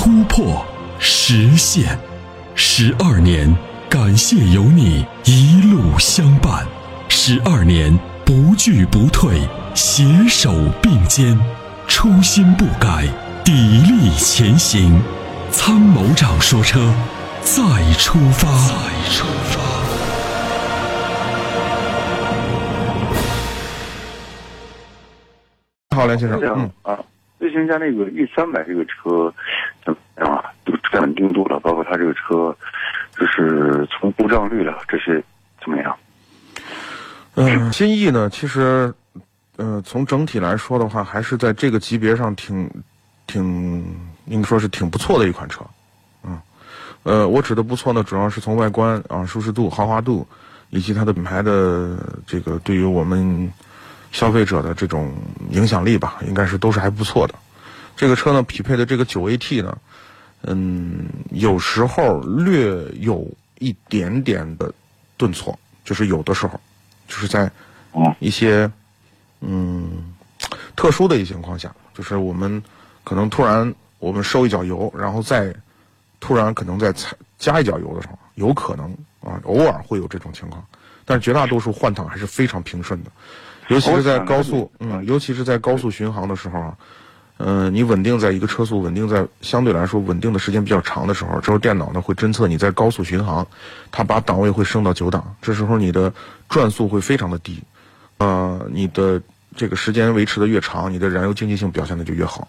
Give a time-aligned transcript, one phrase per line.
[0.00, 0.64] 突破、
[1.00, 1.98] 实现。
[2.54, 3.52] 十二年，
[3.90, 6.64] 感谢有你一路相伴。
[7.08, 9.40] 十二年，不惧不退，
[9.74, 11.36] 携手并肩，
[11.88, 13.08] 初心不改，
[13.44, 15.02] 砥砺前行。
[15.50, 16.94] 参谋长说：“车，
[17.42, 17.60] 再
[17.94, 19.58] 出发。”再出发。
[25.96, 26.38] 好，梁先生。
[26.38, 26.96] 这样啊，
[27.40, 29.32] 咨询一下那个 E 三百这个车
[29.84, 30.44] 怎么样啊？
[30.64, 32.56] 都稳定度了，包括它这个车，
[33.16, 35.22] 就是从故障率了这些
[35.62, 35.96] 怎么样？
[37.36, 38.92] 嗯，新 E 呢，其实，
[39.56, 42.68] 呃，从整体来说的话，还是在这个级别上挺，
[43.28, 43.84] 挺，
[44.26, 45.64] 应该说是挺不错的一款车。
[46.24, 46.40] 嗯，
[47.04, 50.26] 呃，我指的不错呢，主要是从外观啊、舒适度、豪华度，
[50.70, 53.48] 以及它的品牌的这个对于我们。
[54.12, 55.14] 消费者的这种
[55.50, 57.34] 影响力吧，应该是都是还不错的。
[57.96, 59.78] 这个车呢，匹配的这个九 AT 呢，
[60.42, 64.72] 嗯，有时候略有一点点的
[65.16, 66.60] 顿挫，就是有的时候，
[67.08, 67.50] 就是在
[68.20, 68.70] 一些
[69.40, 70.14] 嗯
[70.76, 72.62] 特殊的一些情况下，就是我们
[73.02, 75.52] 可能突然我们收一脚油，然后再
[76.20, 80.64] 突然可能再踩加一脚油的时候，有可能啊，偶尔会有这种情况，
[81.04, 83.10] 但是绝大多数换挡还是非常平顺的。
[83.68, 86.74] 尤其是在高速，嗯，尤其是在高速巡航的时候啊，
[87.36, 93.46] 嗯，你稳定在一个车速，稳定在相对来说稳定的时间比较长的时候，之后电脑呢会侦测你在高速巡航，
[93.92, 96.12] 它把档位会升到九档，这时候你的
[96.48, 97.62] 转速会非常的低，
[98.18, 99.20] 呃，你的
[99.56, 102.48] 这个时间维持的越长，你的燃油经济性表现的就越好。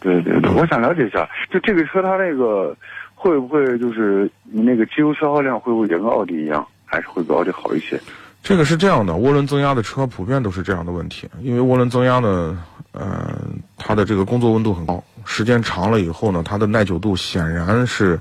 [0.00, 2.76] 对对对，我想了解一下，就这个车它那个
[3.14, 8.00] 会不会就是你那个机油消耗量会不会也跟奥迪一样，还是会比奥迪好一些？
[8.42, 12.58] 这个是这样的，涡轮增压的车普遍都是这样的问题，因为涡轮增压呢，
[12.92, 13.38] 呃，
[13.76, 18.18] 它的这个工作温度很高，时间长了以后呢，它的耐久度显然是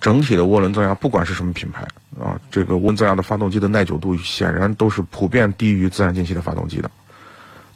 [0.00, 1.86] 整体的涡轮增压，不管是什么品牌
[2.18, 6.90] 啊，这个涡轮增压的发动机的耐久度显然都是普遍低于自然进气的发动机的。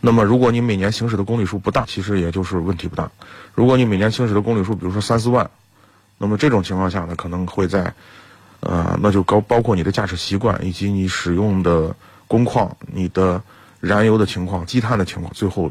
[0.00, 3.04] 那么，如果你每年行驶的公里数不大，其实也就是问题不大；
[3.54, 5.48] 如果你每年行驶的公里数，比如说三四万，
[6.16, 7.92] 那么这种情况下呢，可能会在。
[8.62, 11.94] 呃，那就高包括你的驾驶习惯，以及你使用的
[12.28, 13.42] 工况、你的
[13.80, 15.70] 燃油的情况、积碳的情况，最后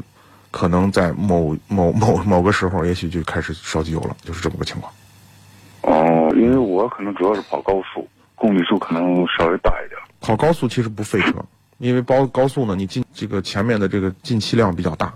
[0.50, 4.92] 可能在某某某某个时候，也许就开始烧机油了，就是这么个情况。
[5.80, 9.02] 哦，因为我可能主要是跑高速，公里数可能
[9.38, 9.98] 稍微大一点。
[10.20, 11.32] 跑高速其实不费车，
[11.78, 15.14] 因为包高速呢，你进这个前面的这个进气量比较大，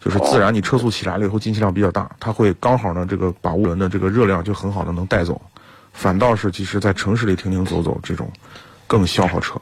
[0.00, 5.40] 就是自然你车速起来了以后进气量比较大，它会刚好呢这个把涡轮的这个热量就很好的能带走。
[5.92, 8.30] 反倒是，其实，在城市里停停走走，这种
[8.86, 9.60] 更消耗车。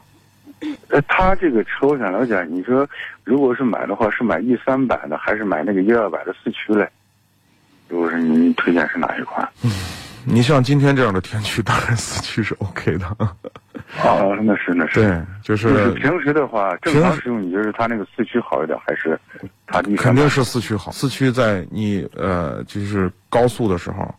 [0.89, 2.87] 呃，他这个车，我想了解，你说，
[3.23, 6.87] 如果是买的话，是买 E 三百的，还是买那个一二百的四驱嘞？
[7.87, 9.47] 如果是您推荐是哪一款？
[9.63, 9.71] 嗯，
[10.25, 13.05] 你像今天这样的天气，当然四驱是 OK 的。
[13.97, 15.01] 啊，那是那是。
[15.01, 19.19] 对，就是平时的话，正常使用，你觉得它那个四驱好一点，还是
[19.67, 19.81] 它？
[19.97, 20.91] 肯定是四驱好。
[20.91, 24.13] 四驱在你呃，就是高速的时候。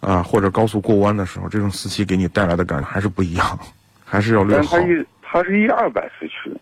[0.00, 3.58] 啊，或者高速过弯的时候，这种四驱给你带来的感觉还是不一样，
[4.04, 4.78] 还是要略好。
[4.78, 6.52] 它一它是一二百四驱，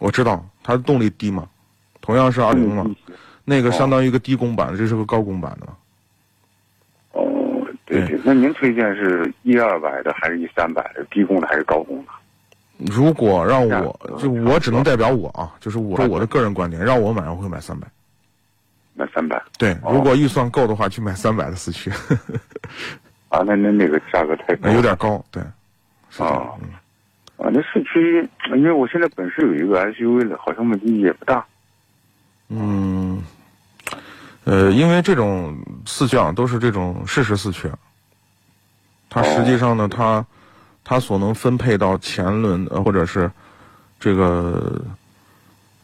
[0.00, 1.48] 我知道它的动力低嘛，
[2.00, 2.84] 同样是二零嘛，
[3.44, 5.66] 那个相当于一个低功版，这是个高功版的。
[7.12, 11.04] 哦，对对，那您推荐是一二百的还是一三百的？
[11.10, 12.12] 低功的还是高功的？
[12.92, 17.86] 如果让我就我只能代表我啊，就是我我的个人观点，让我买我会买三百。
[18.98, 21.88] 买三百，对，如果预算够的话，去买三百的四驱。
[23.30, 25.40] 啊，那那那个价格太高，有点高，对。
[26.18, 26.50] 啊，
[27.36, 31.46] 啊，那四驱，因为我现在本身有一个 SUV 的，好像问题也不大。
[32.48, 33.22] 嗯，
[34.44, 35.56] 呃，因为这种
[35.86, 37.70] 四驱啊，都是这种适时四驱，
[39.08, 40.26] 它实际上呢，它
[40.82, 43.30] 它所能分配到前轮呃，或者是
[44.00, 44.82] 这个。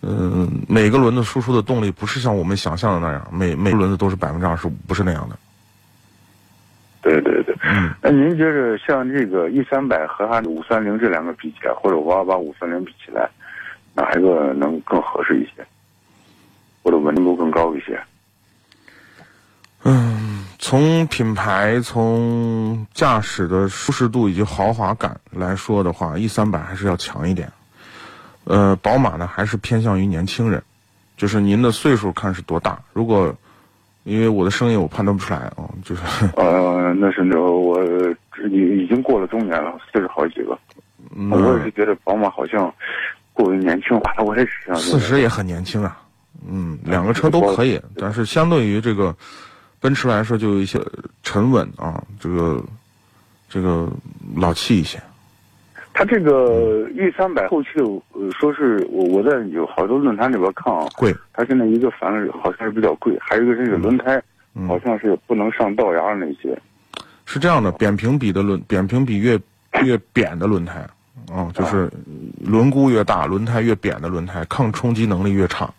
[0.07, 5.39] 嗯，每个轮子输出的动力不是像我们想象的那样，每每个轮子都是百分之二十五，不是那样的。
[7.01, 7.95] 对对对，嗯。
[8.03, 13.29] 那您觉得像这个 E 三百和它五三零这两个比起来，或者五二八五三零比起来，
[13.95, 15.67] 哪一个能更合适一些，
[16.83, 17.99] 或者稳定度更高一些？
[19.85, 20.45] 嗯。
[20.59, 27.53] 从品牌、从驾驶的舒适度以及豪华感来说的话，E 三百还是要强一点。
[28.45, 30.63] 呃，宝马呢还是偏向于年轻人，
[31.17, 32.79] 就是您的岁数看是多大？
[32.93, 33.35] 如果
[34.05, 36.03] 因为我的声音我判断不出来啊，就是
[36.37, 37.83] 呃，那是那我
[38.51, 40.59] 已已经过了中年了，四十好几了。
[41.31, 42.73] 我也是觉得宝马好像
[43.33, 44.81] 过于年轻化， 我也是这样。
[44.81, 46.01] 四十也很年轻啊，
[46.49, 49.15] 嗯，两个车都可以，但是相对于这个。
[49.81, 50.81] 奔驰来说就有一些
[51.23, 52.65] 沉稳啊，这个
[53.51, 53.87] 这个
[54.35, 54.99] 老气一些。
[55.95, 57.69] 它这个 E 三百后期
[58.13, 61.15] 呃，说是我我在有好多论坛里边看啊，贵。
[61.33, 64.21] 它现在一个反正好像是比较贵，还有一个这个轮胎
[64.67, 66.61] 好像是不能上道牙那些。
[67.25, 69.41] 是这样的，扁平比的轮扁平比越
[69.85, 70.85] 越扁的轮胎
[71.33, 71.89] 啊，就是
[72.41, 75.73] 轮毂越大，轮胎越扁的轮胎，抗冲击能力越差。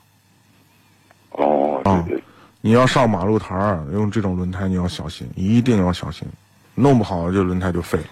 [1.31, 2.23] 哦，对对。
[2.61, 6.25] 你要上马路台儿用这种轮胎，你要小心，一定要小心，
[6.73, 8.05] 弄不好这轮胎就废了。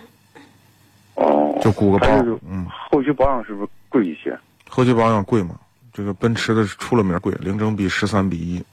[1.64, 2.08] 哦，就鼓个包。
[2.50, 4.38] 嗯，后期保养是不是贵一些？
[4.70, 5.56] 后期保养贵吗？
[5.94, 8.64] 这个奔驰的出了名贵，零整比十三比一。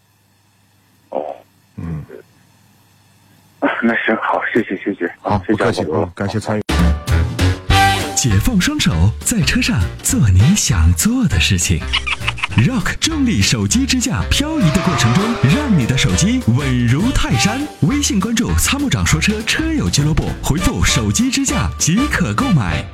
[1.11, 1.23] 哦，
[1.77, 2.05] 嗯。
[3.83, 5.11] 那行好，谢谢谢谢。
[5.21, 6.63] 好，不客气啊，感谢参与。
[8.17, 11.79] 解放双手，在车上做你想做的事情。
[12.57, 15.23] Rock 重力手机支架，漂移的过程中，
[15.55, 17.61] 让你的手机稳如泰山。
[17.83, 22.85] 微信关注“参谋长说车”车友俱乐部，回复“手机支架”即可购买。